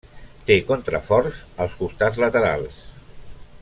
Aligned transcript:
Té 0.47 0.55
contraforts 0.69 1.37
als 1.65 1.77
costats 1.83 2.21
laterals. 2.27 2.85